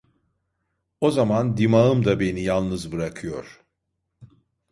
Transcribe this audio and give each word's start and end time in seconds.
O 1.01 1.11
zaman 1.11 1.57
dimağım 1.57 2.05
da 2.05 2.19
beni 2.19 2.41
yalnız 2.43 2.91
bırakıyor. 2.91 3.65